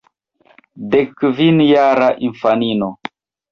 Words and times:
Dek 0.93 1.09
kvin 1.19 1.59
jara 1.69 2.09
infanino! 2.31 2.91